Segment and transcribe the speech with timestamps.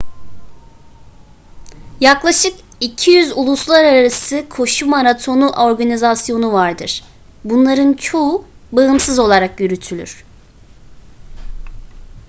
[1.99, 7.03] yaklaşık 200 uluslararası koşu maratonu organizasyonu vardır
[7.43, 10.25] bunların çoğu bağımsız olarak yürütülür